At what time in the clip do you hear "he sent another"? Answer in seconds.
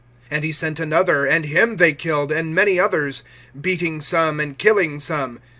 0.41-1.27